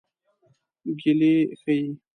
[0.99, 1.87] ګیلې ښيي.